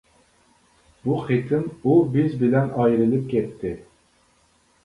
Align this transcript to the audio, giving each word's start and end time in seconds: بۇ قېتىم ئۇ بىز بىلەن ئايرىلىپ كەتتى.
بۇ 1.03 1.17
قېتىم 1.27 1.67
ئۇ 1.91 1.97
بىز 2.15 2.35
بىلەن 2.45 2.73
ئايرىلىپ 2.85 3.29
كەتتى. 3.35 3.75